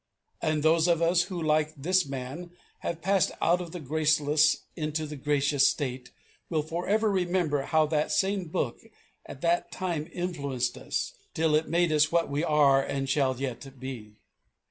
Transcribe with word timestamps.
And 0.41 0.63
those 0.63 0.87
of 0.87 0.99
us 0.99 1.25
who, 1.25 1.39
like 1.39 1.75
this 1.77 2.07
man, 2.07 2.49
have 2.79 3.03
passed 3.03 3.31
out 3.39 3.61
of 3.61 3.75
a 3.75 3.79
graceless 3.79 4.63
into 4.75 5.03
a 5.03 5.15
gracious 5.15 5.67
state 5.69 6.09
will 6.49 6.63
for 6.63 6.87
ever 6.87 7.11
remember 7.11 7.61
how 7.65 7.85
that 7.85 8.11
same 8.11 8.45
Book 8.45 8.79
at 9.27 9.41
that 9.41 9.71
time 9.71 10.09
influenced 10.11 10.75
us 10.75 11.13
till 11.35 11.53
it 11.53 11.69
made 11.69 11.91
us 11.91 12.11
what 12.11 12.31
we 12.31 12.43
are 12.43 12.83
and 12.83 13.09
shall 13.09 13.39
yet 13.39 13.79
be. 13.79 14.15